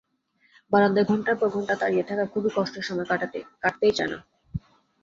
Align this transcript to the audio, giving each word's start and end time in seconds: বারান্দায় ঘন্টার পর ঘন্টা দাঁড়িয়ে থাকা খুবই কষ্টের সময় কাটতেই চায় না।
বারান্দায় 0.71 1.07
ঘন্টার 1.07 1.35
পর 1.37 1.47
ঘন্টা 1.49 1.75
দাঁড়িয়ে 1.75 2.07
থাকা 2.09 2.25
খুবই 2.25 2.49
কষ্টের 2.55 2.85
সময় 2.87 3.07
কাটতেই 3.63 3.93
চায় 3.97 4.11
না। 4.13 4.17